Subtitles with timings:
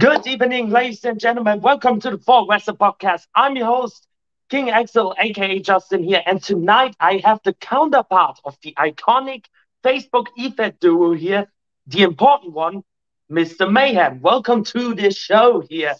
[0.00, 1.60] Good evening, ladies and gentlemen.
[1.60, 3.26] Welcome to the Four Wrestler Podcast.
[3.34, 4.08] I'm your host,
[4.48, 9.44] King Axel, aka Justin here, and tonight I have the counterpart of the iconic
[9.84, 11.52] Facebook Ether duo here,
[11.86, 12.82] the important one,
[13.30, 13.70] Mr.
[13.70, 14.22] Mayhem.
[14.22, 15.94] Welcome to the show here.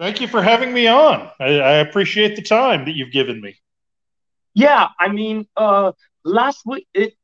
[0.00, 1.30] Thank you for having me on.
[1.38, 3.56] I, I appreciate the time that you've given me.
[4.52, 5.92] Yeah, I mean, uh,
[6.24, 7.14] last week, it,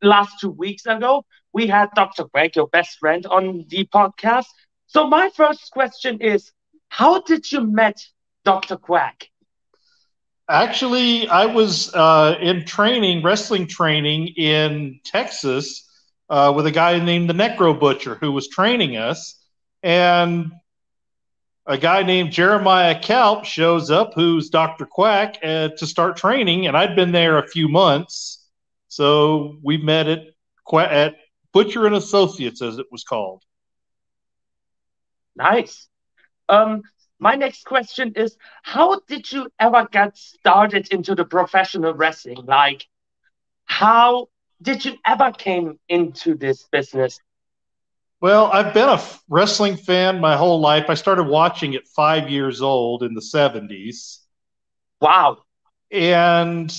[0.00, 2.26] last two weeks ago, we had Dr.
[2.32, 4.46] Greg, your best friend, on the podcast.
[4.88, 6.50] So my first question is,
[6.88, 8.02] how did you met
[8.44, 8.76] Dr.
[8.76, 9.28] Quack?
[10.48, 15.86] Actually, I was uh, in training, wrestling training in Texas
[16.30, 19.38] uh, with a guy named the Necro Butcher who was training us.
[19.82, 20.52] And
[21.66, 24.86] a guy named Jeremiah Kalp shows up, who's Dr.
[24.86, 26.66] Quack, uh, to start training.
[26.66, 28.42] And I'd been there a few months.
[28.88, 30.22] So we met at,
[30.72, 31.16] at
[31.52, 33.42] Butcher and Associates, as it was called.
[35.38, 35.88] Nice.
[36.48, 36.82] Um,
[37.20, 42.44] my next question is How did you ever get started into the professional wrestling?
[42.44, 42.86] Like,
[43.64, 44.28] how
[44.60, 47.20] did you ever came into this business?
[48.20, 50.86] Well, I've been a wrestling fan my whole life.
[50.88, 54.18] I started watching at five years old in the 70s.
[55.00, 55.38] Wow.
[55.92, 56.76] And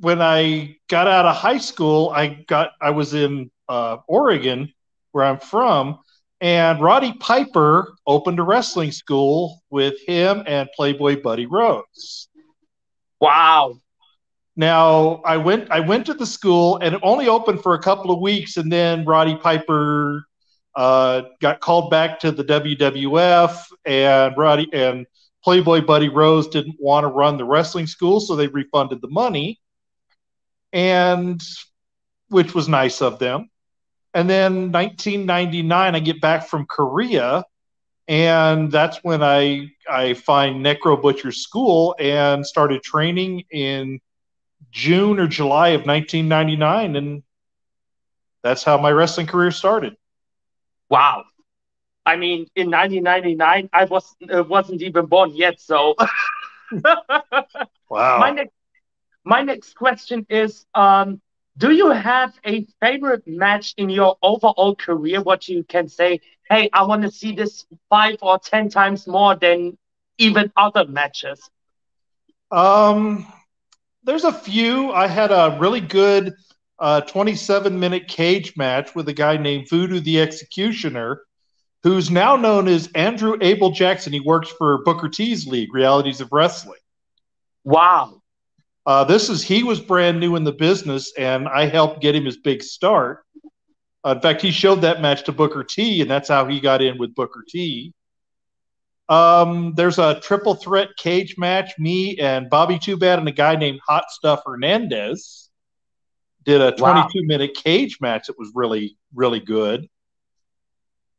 [0.00, 4.72] when I got out of high school, I got I was in uh, Oregon,
[5.12, 6.00] where I'm from,
[6.40, 12.28] and Roddy Piper opened a wrestling school with him and Playboy Buddy Rose.
[13.20, 13.80] Wow.
[14.56, 18.10] Now I went I went to the school and it only opened for a couple
[18.10, 20.24] of weeks and then Roddy Piper
[20.74, 25.06] uh, got called back to the WWF and Roddy and
[25.42, 29.60] Playboy Buddy Rose didn't want to run the wrestling school so they refunded the money
[30.72, 31.40] and
[32.28, 33.48] which was nice of them.
[34.14, 37.44] And then 1999, I get back from Korea,
[38.08, 44.00] and that's when I I find Necro Butcher School and started training in
[44.70, 47.22] June or July of 1999, and
[48.42, 49.96] that's how my wrestling career started.
[50.88, 51.24] Wow.
[52.06, 55.60] I mean, in 1999, I was uh, wasn't even born yet.
[55.60, 55.94] So,
[57.90, 58.18] wow.
[58.18, 58.54] My next,
[59.24, 61.20] my next question is, um,
[61.58, 65.20] do you have a favorite match in your overall career?
[65.20, 69.34] What you can say, hey, I want to see this five or ten times more
[69.34, 69.76] than
[70.18, 71.50] even other matches.
[72.50, 73.26] Um,
[74.04, 74.92] there's a few.
[74.92, 76.34] I had a really good
[76.78, 81.22] uh, 27 minute cage match with a guy named Voodoo the Executioner,
[81.82, 84.12] who's now known as Andrew Abel Jackson.
[84.12, 86.78] He works for Booker T's League, Realities of Wrestling.
[87.64, 88.17] Wow.
[88.88, 92.24] Uh, this is he was brand new in the business, and I helped get him
[92.24, 93.22] his big start.
[94.02, 96.80] Uh, in fact, he showed that match to Booker T, and that's how he got
[96.80, 97.92] in with Booker T.
[99.10, 101.78] Um, there's a triple threat cage match.
[101.78, 105.50] Me and Bobby Too Bad and a guy named Hot Stuff Hernandez
[106.46, 107.08] did a 22 wow.
[107.26, 109.86] minute cage match that was really, really good.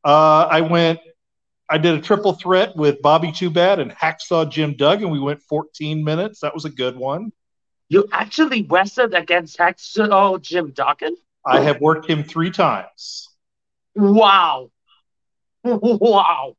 [0.04, 1.02] Uh, I went,
[1.70, 5.04] I did a triple threat with Bobby Too Bad and Hacksaw Jim Duggan.
[5.04, 6.40] And we went 14 minutes.
[6.40, 7.32] That was a good one.
[7.90, 11.16] You actually wrestled against Hacksaw Jim Duggan?
[11.46, 13.30] I have worked him three times.
[13.96, 14.72] Wow.
[15.64, 16.56] Wow.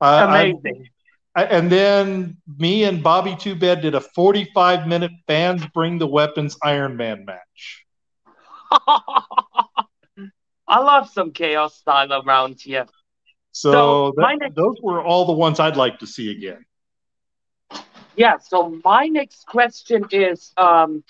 [0.00, 0.88] Uh, Amazing.
[1.34, 6.06] I, and then me and Bobby Too Bad did a 45 minute fans bring the
[6.06, 7.84] weapons Iron Man match.
[10.68, 12.86] I love some chaos style around here.
[13.52, 16.64] So, so that, next- those were all the ones I'd like to see again.
[18.18, 21.04] Yeah, so my next question is um,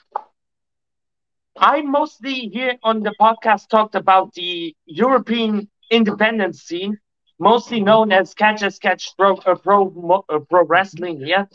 [1.59, 6.99] I mostly here on the podcast talked about the European independent scene,
[7.39, 11.47] mostly known as Catch as Catch Pro, uh, pro, uh, pro Wrestling Yeah.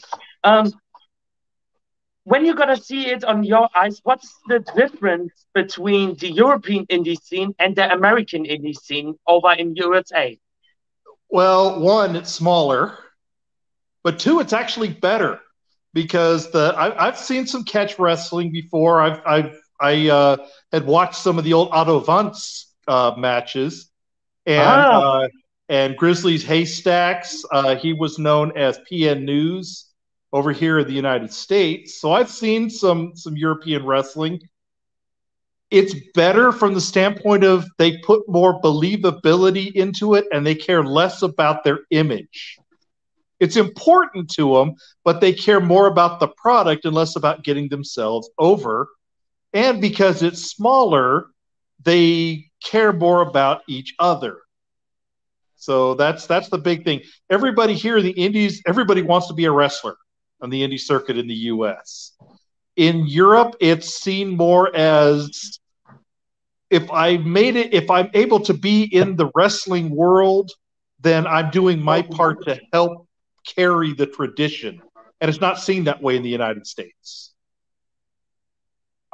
[0.44, 0.74] Um,
[2.26, 7.18] when you're gonna see it on your eyes, what's the difference between the European indie
[7.22, 10.40] scene and the American indie scene over in USA?
[11.30, 12.98] Well, one, it's smaller,
[14.04, 15.42] but two, it's actually better
[15.94, 19.02] because the I, have seen some catch wrestling before.
[19.02, 20.38] I've I've I uh,
[20.72, 23.90] had watched some of the old Otto Wanz uh, matches,
[24.46, 25.24] and oh.
[25.24, 25.28] uh,
[25.70, 27.44] and Grizzly's Haystacks.
[27.52, 29.90] Uh, he was known as PN News
[30.32, 32.02] over here in the United States.
[32.02, 34.42] So I've seen some some European wrestling.
[35.70, 40.84] It's better from the standpoint of they put more believability into it and they care
[40.84, 42.60] less about their image.
[43.44, 47.68] It's important to them, but they care more about the product and less about getting
[47.68, 48.88] themselves over.
[49.52, 51.26] And because it's smaller,
[51.84, 54.38] they care more about each other.
[55.58, 57.02] So that's that's the big thing.
[57.30, 59.98] Everybody here in the Indies, everybody wants to be a wrestler
[60.42, 62.14] on the indie circuit in the US.
[62.78, 65.60] In Europe, it's seen more as
[66.70, 70.50] if I made it, if I'm able to be in the wrestling world,
[71.02, 73.06] then I'm doing my part to help
[73.46, 74.82] carry the tradition.
[75.22, 77.34] And it's not seen that way in the United States.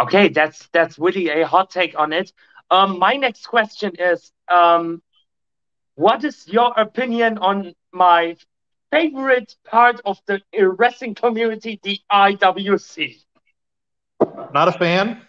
[0.02, 2.32] Okay, that's that's really a hot take on it.
[2.72, 5.02] Um, my next question is um,
[5.96, 8.38] what is your opinion on my
[8.92, 10.42] favorite part of the
[10.78, 13.18] wrestling community, the IWC?
[14.54, 15.22] Not a fan.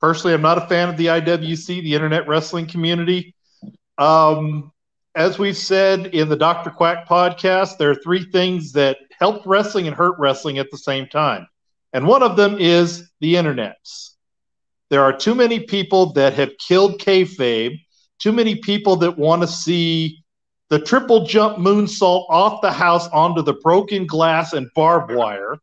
[0.00, 3.34] Personally, I'm not a fan of the IWC, the Internet Wrestling Community.
[3.98, 4.70] Um,
[5.14, 6.70] as we've said in the Dr.
[6.70, 11.06] Quack podcast, there are three things that help wrestling and hurt wrestling at the same
[11.06, 11.46] time.
[11.92, 14.10] And one of them is the internets.
[14.90, 17.78] There are too many people that have killed kayfabe
[18.18, 20.24] too many people that want to see
[20.70, 25.58] the triple jump moonsault off the house onto the broken glass and barbed wire.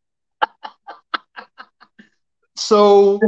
[2.55, 3.19] so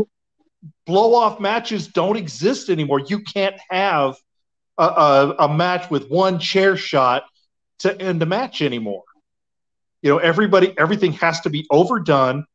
[0.86, 3.00] blow off matches don't exist anymore.
[3.00, 4.16] You can't have
[4.78, 7.26] a, a, a, match with one chair shot
[7.80, 9.04] to end a match anymore.
[10.02, 12.46] You know, everybody, everything has to be overdone.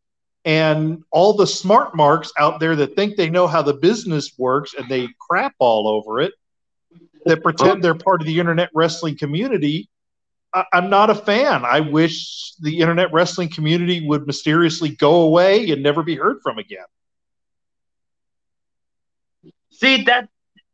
[0.44, 4.74] And all the smart marks out there that think they know how the business works
[4.74, 6.32] and they crap all over it
[7.24, 9.88] that pretend they're part of the internet wrestling community.
[10.54, 11.64] I, am not a fan.
[11.64, 16.58] I wish the internet wrestling community would mysteriously go away and never be heard from
[16.58, 16.86] again.
[19.70, 20.28] See that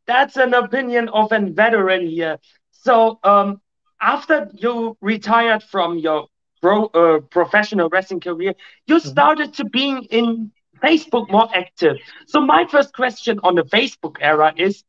[0.07, 2.39] that's an opinion of a veteran here.
[2.73, 3.61] So um,
[4.01, 6.29] after you retired from your
[6.61, 8.55] pro, uh, professional wrestling career,
[8.87, 9.09] you mm-hmm.
[9.09, 10.53] started to being in
[10.83, 11.97] Facebook more active.
[12.27, 14.85] So my first question on the Facebook era is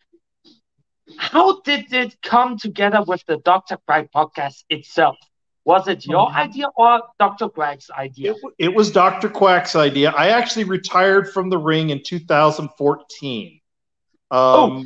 [1.18, 3.78] how did it come together with the Dr.
[3.86, 5.18] Quack podcast itself?
[5.64, 6.38] Was it your mm-hmm.
[6.38, 7.50] idea or Dr.
[7.50, 8.34] Quack's idea?
[8.34, 9.30] It, it, was Dr.
[9.30, 10.12] Quack's idea.
[10.12, 13.60] I actually retired from the ring in 2014.
[14.32, 14.84] Um, oh.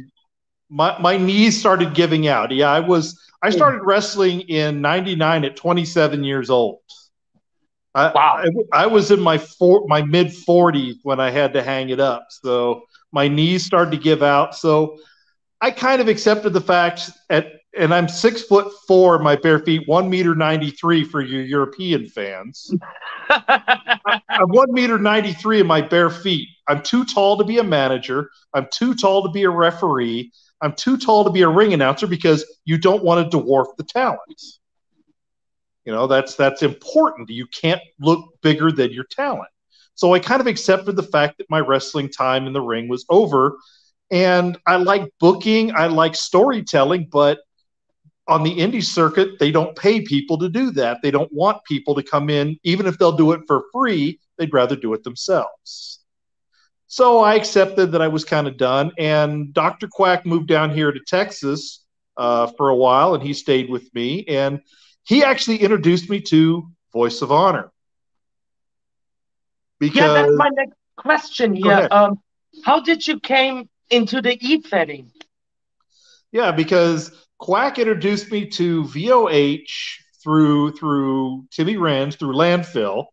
[0.69, 2.51] My, my knees started giving out.
[2.51, 6.79] Yeah, I was I started wrestling in 99 at 27 years old.
[7.95, 8.43] I, wow.
[8.73, 11.99] I, I was in my four, my mid 40s when I had to hang it
[11.99, 12.27] up.
[12.29, 14.55] So my knees started to give out.
[14.55, 14.97] So
[15.61, 19.59] I kind of accepted the fact at and I'm six foot four in my bare
[19.59, 22.73] feet, one meter ninety three for your European fans.
[23.29, 26.47] I'm one meter ninety three in my bare feet.
[26.67, 28.31] I'm too tall to be a manager.
[28.53, 30.31] I'm too tall to be a referee.
[30.61, 33.83] I'm too tall to be a ring announcer because you don't want to dwarf the
[33.83, 34.41] talent.
[35.85, 37.29] You know that's that's important.
[37.29, 39.49] You can't look bigger than your talent.
[39.95, 43.05] So I kind of accepted the fact that my wrestling time in the ring was
[43.09, 43.57] over
[44.11, 47.39] and I like booking, I like storytelling, but
[48.27, 50.99] on the indie circuit, they don't pay people to do that.
[51.01, 54.53] They don't want people to come in, even if they'll do it for free, they'd
[54.53, 55.98] rather do it themselves.
[56.89, 58.91] So I accepted that I was kind of done.
[58.97, 59.87] And Dr.
[59.87, 61.85] Quack moved down here to Texas
[62.17, 64.25] uh, for a while, and he stayed with me.
[64.27, 64.59] And
[65.03, 67.71] he actually introduced me to Voice of Honor.
[69.79, 71.87] Because, yeah, that's my next question here.
[71.89, 72.19] Um,
[72.65, 75.11] how did you came into the e setting.
[76.31, 83.05] Yeah, because Quack introduced me to VOH through through Timmy Rand through Landfill,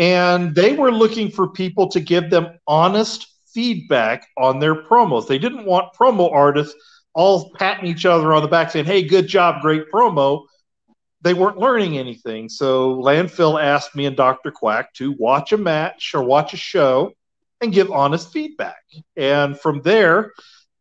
[0.00, 5.28] and they were looking for people to give them honest feedback on their promos.
[5.28, 6.74] They didn't want promo artists
[7.12, 10.46] all patting each other on the back saying, "Hey, good job, great promo."
[11.20, 12.48] They weren't learning anything.
[12.48, 14.50] So Landfill asked me and Dr.
[14.50, 17.12] Quack to watch a match or watch a show
[17.60, 18.82] and give honest feedback.
[19.16, 20.32] And from there,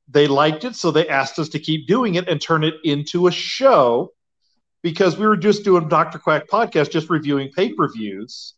[0.08, 3.28] they liked it, so they asked us to keep doing it and turn it into
[3.28, 4.14] a show
[4.82, 6.20] because we were just doing Dr.
[6.20, 8.54] Quack podcast, just reviewing pay per views.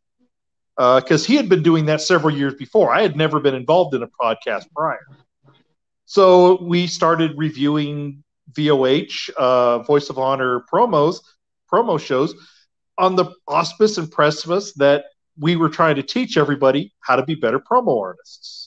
[0.82, 2.92] Because uh, he had been doing that several years before.
[2.92, 5.06] I had never been involved in a podcast prior.
[6.06, 8.24] So we started reviewing
[8.56, 11.20] VOH, uh, Voice of Honor promos,
[11.72, 12.34] promo shows
[12.98, 15.06] on the auspice and precipice that
[15.40, 18.61] we were trying to teach everybody how to be better promo artists.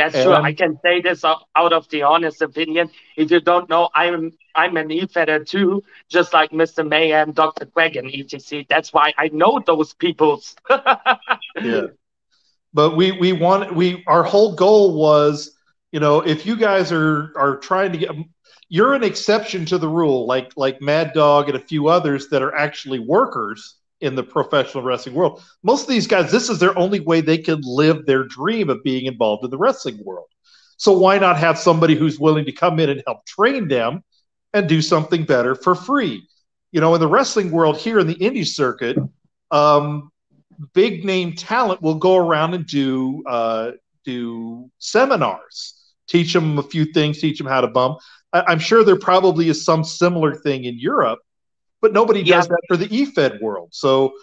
[0.00, 0.32] That's and, true.
[0.32, 2.88] I can say this out of the honest opinion.
[3.18, 6.88] If you don't know, I'm I'm an e-fetter too, just like Mr.
[6.88, 7.66] Mayhem, Dr.
[7.66, 8.64] Quack, and etc.
[8.66, 10.56] That's why I know those peoples.
[10.70, 11.88] yeah.
[12.72, 15.54] But we we want we our whole goal was,
[15.92, 18.10] you know, if you guys are are trying to get
[18.70, 22.40] you're an exception to the rule, like like Mad Dog and a few others that
[22.40, 25.42] are actually workers in the professional wrestling world.
[25.62, 28.82] Most of these guys, this is their only way they can live their dream of
[28.82, 30.28] being involved in the wrestling world.
[30.76, 34.02] So why not have somebody who's willing to come in and help train them
[34.52, 36.26] and do something better for free.
[36.72, 38.96] You know, in the wrestling world here in the indie circuit,
[39.50, 40.10] um,
[40.72, 43.72] big name talent will go around and do uh,
[44.04, 45.74] do seminars,
[46.08, 47.98] teach them a few things, teach them how to bump.
[48.32, 51.18] I, am sure there probably is some similar thing in Europe,
[51.80, 52.36] but nobody yeah.
[52.36, 53.70] does that for the EFED world.
[53.72, 54.14] So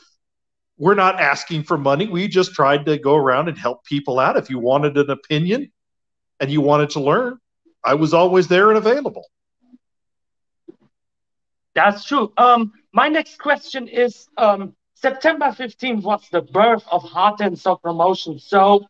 [0.78, 2.08] we're not asking for money.
[2.08, 4.38] We just tried to go around and help people out.
[4.38, 5.72] If you wanted an opinion
[6.40, 7.40] and you wanted to learn,
[7.84, 9.26] I was always there and available.
[11.74, 12.34] That's true.
[12.38, 17.78] Um, my next question is um, September 15th was the birth of Heart and Soul
[17.78, 18.40] Promotion.
[18.40, 18.88] So,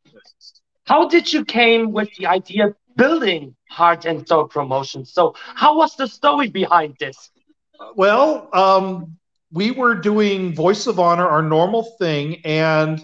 [0.85, 5.03] how did you came with the idea of building Heart and Soul Promotion?
[5.05, 7.29] So, how was the story behind this?
[7.95, 9.17] Well, um,
[9.51, 13.03] we were doing Voice of Honor, our normal thing, and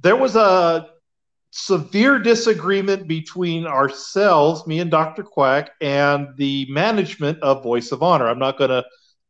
[0.00, 0.88] there was a
[1.50, 5.22] severe disagreement between ourselves, me and Dr.
[5.22, 8.28] Quack, and the management of Voice of Honor.
[8.28, 8.84] I'm not going to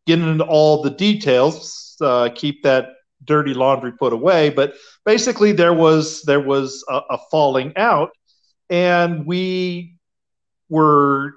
[0.06, 2.88] get into all the details, uh, keep that
[3.24, 8.10] dirty laundry put away, but basically there was there was a, a falling out,
[8.70, 9.96] and we
[10.68, 11.34] were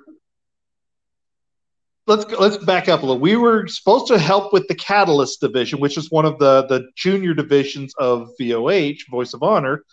[2.08, 3.22] let's let's back up a little.
[3.22, 6.88] We were supposed to help with the Catalyst division, which is one of the the
[6.96, 9.84] junior divisions of VOH, Voice of Honor,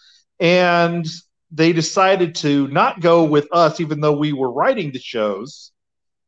[0.40, 1.06] and
[1.50, 5.72] they decided to not go with us, even though we were writing the shows.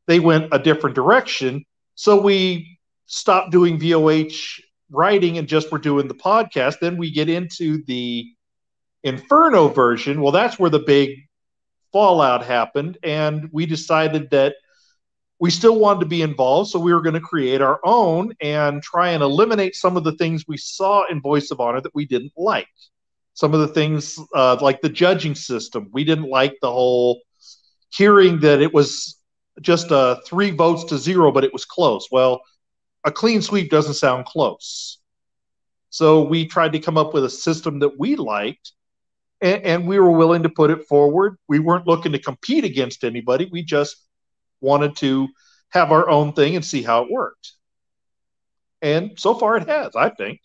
[0.06, 1.64] They went a different direction,
[1.94, 6.78] so we stopped doing VOH writing and just were doing the podcast.
[6.80, 8.32] Then we get into the
[9.02, 10.20] Inferno version.
[10.20, 11.10] Well, that's where the big
[11.92, 14.56] fallout happened, and we decided that
[15.38, 18.82] we still wanted to be involved, so we were going to create our own and
[18.82, 22.06] try and eliminate some of the things we saw in Voice of Honor that we
[22.06, 22.68] didn't like.
[23.34, 27.20] Some of the things, uh, like the judging system, we didn't like the whole
[27.90, 29.18] hearing that it was
[29.60, 32.08] just uh, three votes to zero, but it was close.
[32.10, 32.40] Well,
[33.04, 34.98] a clean sweep doesn't sound close.
[35.90, 38.72] So we tried to come up with a system that we liked,
[39.42, 41.36] and, and we were willing to put it forward.
[41.46, 43.48] We weren't looking to compete against anybody.
[43.52, 43.96] We just
[44.60, 45.28] wanted to
[45.70, 47.52] have our own thing and see how it worked.
[48.82, 50.40] And so far it has, I think.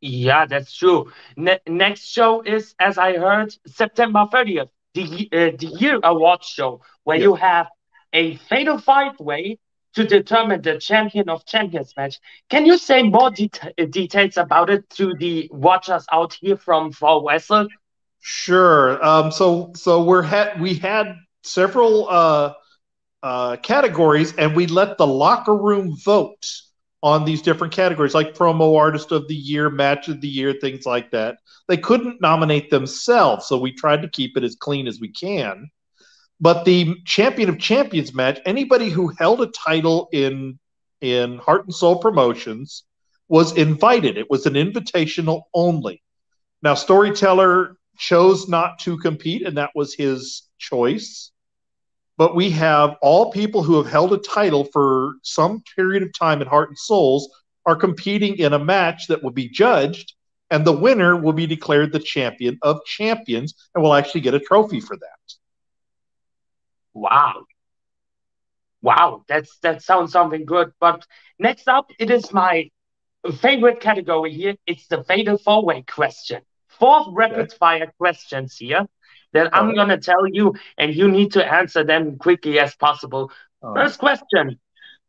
[0.00, 1.12] Yeah, that's true.
[1.36, 6.82] Ne- next show is, as I heard, September 30th, the, uh, the Year Awards show,
[7.04, 7.24] where yeah.
[7.24, 7.68] you have
[8.12, 9.58] a fatal five way
[9.94, 12.18] to determine the champion of champions match.
[12.50, 17.24] Can you say more uh, details about it to the watchers out here from Fall
[17.26, 17.68] Wrestle?
[18.20, 19.04] Sure.
[19.04, 22.54] Um, so so we're had we had several uh,
[23.24, 26.46] uh, categories, and we let the locker room vote
[27.02, 30.84] on these different categories, like promo artist of the year, match of the year, things
[30.84, 31.38] like that.
[31.66, 35.70] They couldn't nominate themselves, so we tried to keep it as clean as we can.
[36.38, 40.58] But the champion of champions match, anybody who held a title in
[41.00, 42.84] in Heart and Soul Promotions
[43.28, 44.18] was invited.
[44.18, 46.02] It was an invitational only.
[46.62, 51.30] Now, Storyteller chose not to compete, and that was his choice
[52.16, 56.40] but we have all people who have held a title for some period of time
[56.40, 57.28] in Heart and Souls
[57.66, 60.14] are competing in a match that will be judged,
[60.50, 64.40] and the winner will be declared the champion of champions and will actually get a
[64.40, 65.34] trophy for that.
[66.92, 67.46] Wow.
[68.82, 70.72] Wow, that's that sounds something good.
[70.78, 71.06] But
[71.38, 72.70] next up, it is my
[73.38, 74.56] favorite category here.
[74.66, 76.42] It's the fatal four-way question.
[76.68, 78.86] Four rapid fire questions here
[79.34, 83.30] that I'm going to tell you, and you need to answer them quickly as possible.
[83.74, 84.58] First question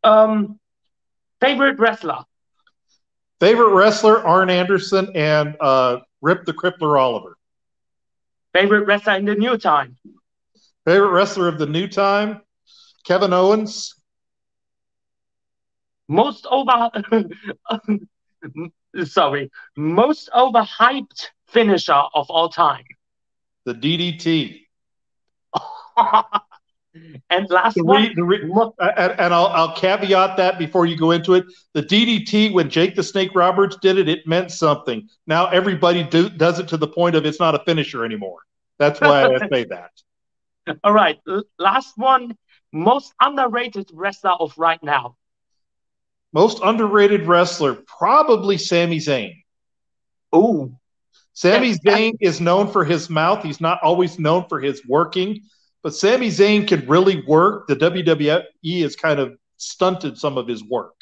[0.04, 0.58] um,
[1.40, 2.24] Favorite wrestler?
[3.40, 7.36] Favorite wrestler, Arn Anderson and uh, Rip the Crippler Oliver.
[8.52, 9.96] Favorite wrestler in the new time?
[10.86, 12.40] Favorite wrestler of the new time?
[13.04, 13.94] Kevin Owens.
[16.08, 16.90] Most over.
[19.04, 19.50] sorry.
[19.76, 22.84] Most overhyped finisher of all time
[23.66, 24.62] the DDT.
[27.30, 28.40] and last the re, the uh, re,
[28.96, 31.44] and, and I'll, I'll caveat that before you go into it.
[31.74, 35.08] The DDT, when Jake the Snake Roberts did it, it meant something.
[35.26, 38.38] Now everybody do, does it to the point of it's not a finisher anymore.
[38.78, 39.90] That's why I say that.
[40.82, 41.18] All right,
[41.58, 42.36] last one.
[42.72, 45.16] Most underrated wrestler of right now.
[46.32, 49.32] Most underrated wrestler, probably Sami Zayn.
[50.32, 50.72] Oh,
[51.32, 53.42] Sami Zayn is known for his mouth.
[53.42, 55.42] He's not always known for his working,
[55.82, 57.68] but Sami Zayn can really work.
[57.68, 60.94] The WWE has kind of stunted some of his work.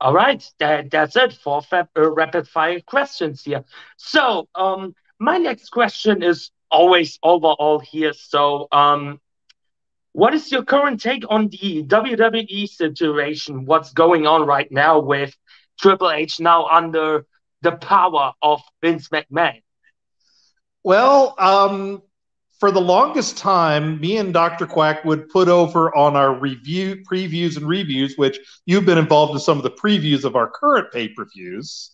[0.00, 3.64] All right, that, that's it for uh, rapid fire questions here.
[3.96, 8.12] So, um, my next question is always overall here.
[8.12, 9.18] So, um,
[10.12, 13.64] what is your current take on the WWE situation?
[13.64, 15.34] What's going on right now with
[15.80, 17.24] Triple H now under
[17.62, 19.62] the power of Vince McMahon?
[20.84, 22.02] Well, um,
[22.58, 24.66] for the longest time, me and Dr.
[24.66, 29.38] Quack would put over on our review previews and reviews, which you've been involved in
[29.38, 31.92] some of the previews of our current pay-per-views,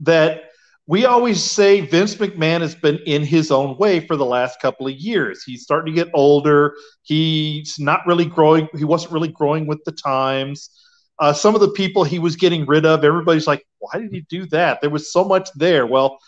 [0.00, 0.50] that
[0.86, 4.86] we always say Vince McMahon has been in his own way for the last couple
[4.86, 5.42] of years.
[5.42, 6.74] He's starting to get older.
[7.02, 8.68] He's not really growing.
[8.76, 10.70] He wasn't really growing with the times.
[11.18, 14.20] Uh, some of the people he was getting rid of, everybody's like, why did he
[14.22, 14.80] do that?
[14.80, 15.86] There was so much there.
[15.86, 16.18] Well,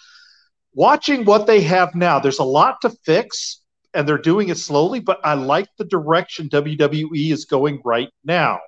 [0.73, 3.61] watching what they have now, there's a lot to fix,
[3.92, 8.61] and they're doing it slowly, but I like the direction WWE is going right now.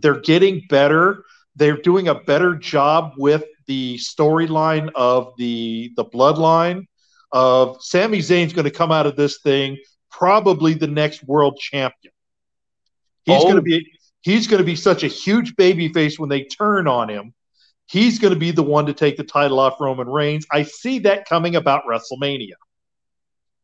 [0.00, 1.24] They're getting better.
[1.56, 6.86] They're doing a better job with the storyline of the the bloodline
[7.32, 9.78] of Sami Zayn's going to come out of this thing
[10.10, 12.12] probably the next world champion.
[13.24, 13.44] He's oh.
[13.44, 13.86] going to be
[14.28, 17.32] he's going to be such a huge baby face when they turn on him.
[17.86, 20.46] He's going to be the one to take the title off Roman Reigns.
[20.52, 22.54] I see that coming about WrestleMania.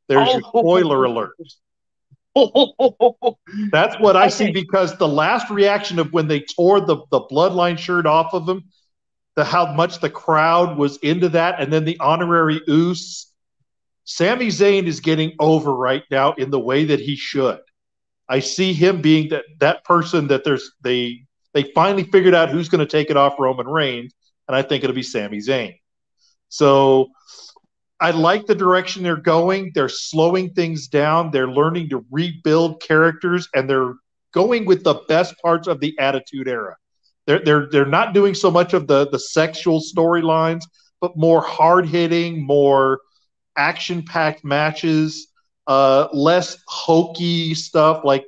[0.09, 0.33] There's oh.
[0.33, 1.37] your spoiler alert.
[3.71, 7.79] That's what I see because the last reaction of when they tore the, the bloodline
[7.79, 8.65] shirt off of him
[9.35, 13.33] the how much the crowd was into that, and then the honorary Uce.
[14.05, 17.61] Sami Zayn is getting over right now in the way that he should.
[18.29, 22.69] I see him being that that person that there's they they finally figured out who's
[22.69, 24.15] going to take it off Roman Reigns,
[24.49, 25.77] and I think it'll be Sami Zayn.
[26.49, 27.11] So
[28.01, 29.73] I like the direction they're going.
[29.75, 31.31] They're slowing things down.
[31.31, 33.95] They're learning to rebuild characters, and they're
[34.33, 36.77] going with the best parts of the Attitude Era.
[37.27, 40.63] They're they're they're not doing so much of the the sexual storylines,
[41.01, 43.01] but more hard hitting, more
[43.57, 45.29] action packed matches,
[45.67, 48.05] uh, less hokey stuff.
[48.05, 48.25] Like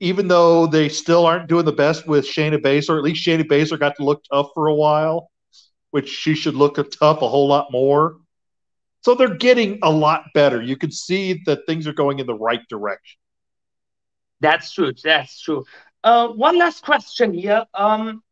[0.00, 3.78] even though they still aren't doing the best with Shayna Baszler, at least Shayna Baszler
[3.78, 5.30] got to look tough for a while,
[5.90, 8.16] which she should look tough a whole lot more.
[9.02, 10.60] So they're getting a lot better.
[10.60, 13.18] You can see that things are going in the right direction.
[14.40, 14.92] That's true.
[15.02, 15.64] That's true.
[16.02, 17.64] Uh, one last question here.
[17.74, 18.22] Um,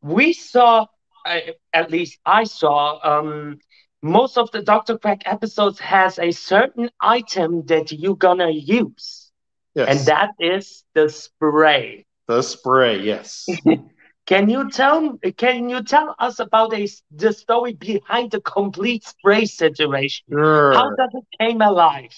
[0.00, 0.86] we saw,
[1.26, 1.40] uh,
[1.72, 3.58] at least I saw, um,
[4.02, 4.98] most of the Dr.
[4.98, 9.30] Quack episodes has a certain item that you're gonna use,
[9.74, 9.88] yes.
[9.88, 12.06] and that is the spray.
[12.26, 13.46] The spray, yes.
[14.26, 15.18] can you tell?
[15.36, 20.24] Can you tell us about a, the story behind the complete spray situation?
[20.30, 20.74] Sure.
[20.74, 22.12] How does it came alive?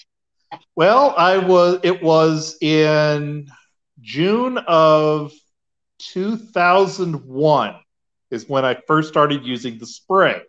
[0.75, 1.79] Well, I was.
[1.83, 3.49] It was in
[4.01, 5.33] June of
[5.99, 7.75] 2001
[8.31, 10.41] is when I first started using the spray.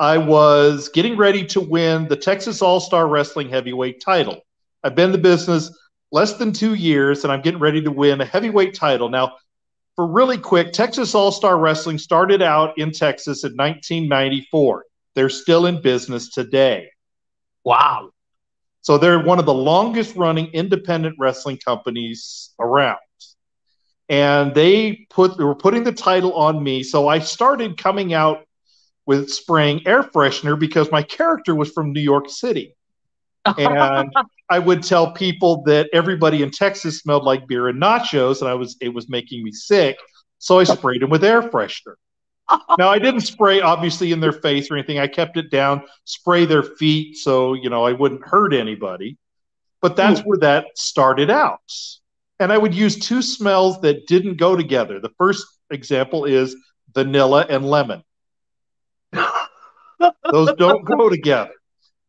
[0.00, 4.40] I was getting ready to win the Texas All Star Wrestling Heavyweight title.
[4.82, 5.70] I've been in the business
[6.10, 9.10] less than two years, and I'm getting ready to win a heavyweight title.
[9.10, 9.36] Now,
[9.96, 14.86] for really quick, Texas All Star Wrestling started out in Texas in 1994.
[15.14, 16.88] They're still in business today.
[17.62, 18.08] Wow.
[18.80, 22.96] So they're one of the longest running independent wrestling companies around.
[24.08, 26.82] And they put they were putting the title on me.
[26.84, 28.46] So I started coming out
[29.10, 32.76] with spraying air freshener because my character was from New York City.
[33.44, 34.12] And
[34.48, 38.54] I would tell people that everybody in Texas smelled like beer and nachos, and I
[38.54, 39.96] was it was making me sick.
[40.38, 41.96] So I sprayed them with air freshener
[42.78, 45.00] now I didn't spray obviously in their face or anything.
[45.00, 49.18] I kept it down, spray their feet so you know I wouldn't hurt anybody.
[49.82, 50.24] But that's Ooh.
[50.24, 51.58] where that started out.
[52.38, 55.00] And I would use two smells that didn't go together.
[55.00, 56.54] The first example is
[56.94, 58.04] vanilla and lemon.
[60.30, 61.52] Those don't go together.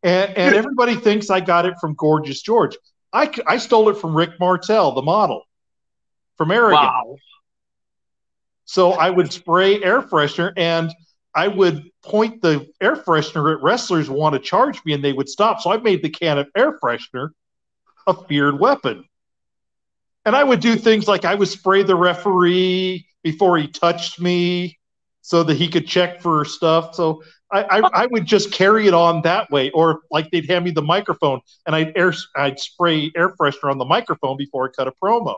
[0.02, 2.76] And, and everybody thinks I got it from Gorgeous George.
[3.12, 5.44] I, I stole it from Rick Martel, the model
[6.36, 6.82] from Arrogance.
[6.82, 7.16] Wow.
[8.64, 10.90] So I would spray air freshener and
[11.34, 15.12] I would point the air freshener at wrestlers who want to charge me and they
[15.12, 15.60] would stop.
[15.60, 17.30] So I made the can of air freshener
[18.06, 19.04] a feared weapon.
[20.24, 24.78] And I would do things like I would spray the referee before he touched me
[25.20, 26.94] so that he could check for stuff.
[26.94, 30.64] So I, I, I, would just carry it on that way, or like they'd hand
[30.64, 34.72] me the microphone and I'd air I'd spray air freshener on the microphone before I
[34.74, 35.34] cut a promo.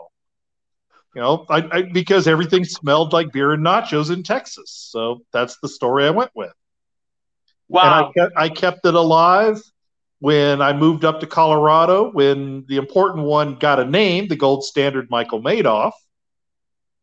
[1.14, 4.88] You know, I, I, because everything smelled like beer and nachos in Texas.
[4.90, 6.53] So that's the story I went with.
[7.68, 7.83] Wow.
[7.83, 9.62] And I kept, I kept it alive
[10.18, 14.64] when I moved up to Colorado, when the important one got a name, the gold
[14.64, 15.92] standard Michael Madoff.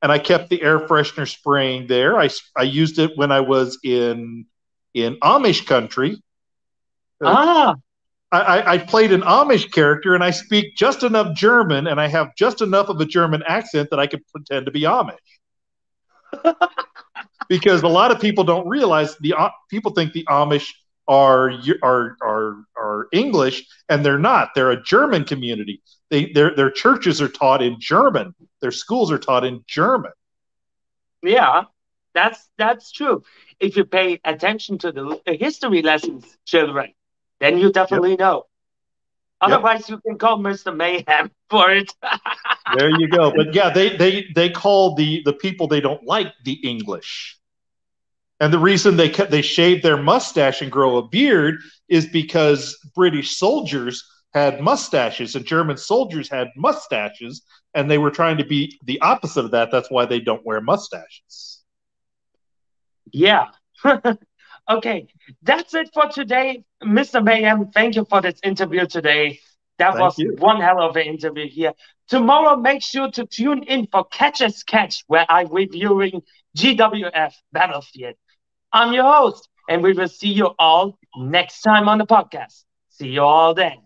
[0.01, 2.19] And I kept the air freshener spraying there.
[2.19, 4.45] I, I used it when I was in
[4.93, 6.21] in Amish country.
[7.23, 7.75] Ah.
[8.33, 12.33] I, I played an Amish character and I speak just enough German and I have
[12.37, 15.17] just enough of a German accent that I could pretend to be Amish.
[17.49, 20.69] because a lot of people don't realize the uh, people think the Amish
[21.07, 21.51] are
[21.83, 24.51] are are are English and they're not.
[24.55, 25.81] They're a German community.
[26.09, 28.33] They their their churches are taught in German.
[28.61, 30.11] Their schools are taught in German.
[31.21, 31.63] Yeah,
[32.13, 33.23] that's that's true.
[33.61, 36.93] If you pay attention to the history lessons, children,
[37.39, 38.19] then you definitely yep.
[38.19, 38.45] know.
[39.39, 39.89] Otherwise, yep.
[39.89, 40.75] you can call Mr.
[40.75, 41.93] Mayhem for it.
[42.77, 43.31] there you go.
[43.35, 47.37] But yeah, they they they call the the people they don't like the English.
[48.39, 52.77] And the reason they cut they shave their mustache and grow a beard is because
[52.95, 57.43] British soldiers had mustaches and German soldiers had mustaches,
[57.75, 59.69] and they were trying to be the opposite of that.
[59.71, 61.60] That's why they don't wear mustaches.
[63.11, 63.47] Yeah.
[64.69, 65.07] Okay,
[65.41, 67.21] that's it for today, Mr.
[67.21, 67.71] Mayhem.
[67.71, 69.39] Thank you for this interview today.
[69.79, 70.35] That Thank was you.
[70.37, 71.73] one hell of an interview here.
[72.07, 76.21] Tomorrow, make sure to tune in for Catch as Catch, where I'm reviewing
[76.57, 78.15] GWF Battlefield.
[78.71, 82.63] I'm your host, and we will see you all next time on the podcast.
[82.89, 83.77] See you all then.